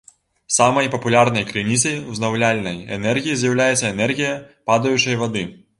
[0.53, 4.33] Самай папулярнай крыніцай узнаўляльнай энергіі з'яўляецца энергія
[4.71, 5.49] падаючай вады.